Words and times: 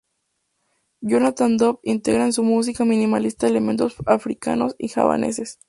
Jonathan 1.01 1.57
Dove 1.57 1.77
integra 1.83 2.25
en 2.25 2.33
su 2.33 2.41
música 2.41 2.85
minimalista 2.85 3.45
elementos 3.47 3.97
africanos 4.07 4.75
y 4.79 4.87
javaneses. 4.87 5.59